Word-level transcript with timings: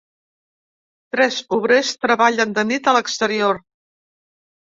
Tres 1.15 1.35
obrers 1.57 1.91
treballen 2.05 2.55
de 2.55 2.63
nit 2.71 2.89
a 2.89 2.95
l'exterior 2.97 3.61